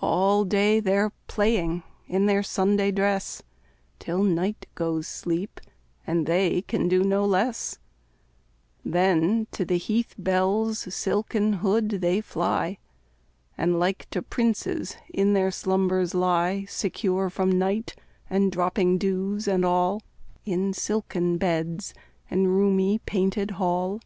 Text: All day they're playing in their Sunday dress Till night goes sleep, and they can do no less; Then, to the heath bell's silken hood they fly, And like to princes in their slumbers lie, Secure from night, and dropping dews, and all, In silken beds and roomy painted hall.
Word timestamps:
All 0.00 0.44
day 0.44 0.78
they're 0.78 1.10
playing 1.26 1.82
in 2.06 2.26
their 2.26 2.44
Sunday 2.44 2.92
dress 2.92 3.42
Till 3.98 4.22
night 4.22 4.68
goes 4.76 5.08
sleep, 5.08 5.60
and 6.06 6.26
they 6.26 6.62
can 6.62 6.86
do 6.86 7.02
no 7.02 7.24
less; 7.26 7.80
Then, 8.84 9.48
to 9.50 9.64
the 9.64 9.78
heath 9.78 10.14
bell's 10.16 10.94
silken 10.94 11.54
hood 11.54 11.88
they 11.88 12.20
fly, 12.20 12.78
And 13.58 13.80
like 13.80 14.08
to 14.10 14.22
princes 14.22 14.96
in 15.12 15.32
their 15.32 15.50
slumbers 15.50 16.14
lie, 16.14 16.66
Secure 16.66 17.28
from 17.28 17.50
night, 17.50 17.96
and 18.30 18.52
dropping 18.52 18.96
dews, 18.96 19.48
and 19.48 19.64
all, 19.64 20.02
In 20.44 20.72
silken 20.72 21.36
beds 21.36 21.94
and 22.30 22.46
roomy 22.56 23.00
painted 23.06 23.50
hall. 23.58 24.00